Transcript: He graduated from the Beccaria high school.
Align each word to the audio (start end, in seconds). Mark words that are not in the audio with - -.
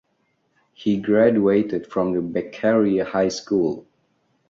He 0.73 0.97
graduated 0.97 1.85
from 1.85 2.13
the 2.13 2.21
Beccaria 2.23 3.05
high 3.05 3.27
school. 3.27 3.85